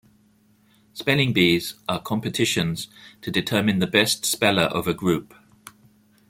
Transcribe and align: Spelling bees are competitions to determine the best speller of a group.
Spelling 0.95 1.31
bees 1.31 1.75
are 1.87 2.01
competitions 2.01 2.87
to 3.21 3.29
determine 3.29 3.77
the 3.77 3.85
best 3.85 4.25
speller 4.25 4.63
of 4.63 4.87
a 4.87 4.95
group. 4.95 5.35